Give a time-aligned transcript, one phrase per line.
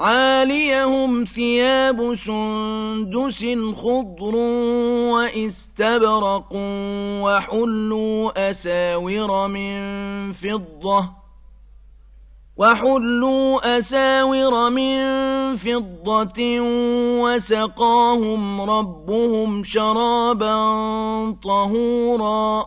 [0.00, 3.44] عاليهم ثياب سندس
[3.74, 4.36] خضر
[5.12, 6.52] واستبرق
[7.22, 9.78] وحلوا أساور من
[10.32, 11.10] فضة
[12.56, 14.96] وحلوا أساور من
[15.56, 16.60] فضة
[17.22, 20.56] وسقاهم ربهم شرابا
[21.42, 22.66] طهورا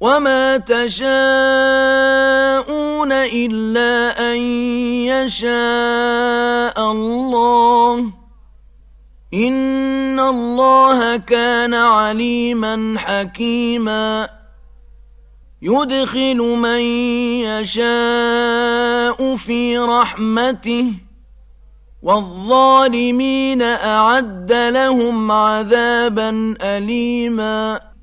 [0.00, 1.04] وما تشاءون
[3.12, 4.38] إلا أن
[5.06, 8.12] يشاء الله
[9.34, 14.28] إن الله كان عليما حكيما
[15.62, 16.80] يدخل من
[17.40, 20.92] يشاء في رحمته
[22.02, 27.93] والظالمين أعد لهم عذابا أليماً